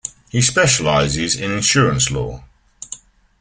He 0.31 0.41
specialises 0.41 1.35
in 1.39 1.51
insurance 1.51 2.09
law. 2.09 2.43